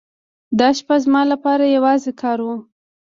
[0.59, 2.47] دا شپه زما لپاره یوازې کار و.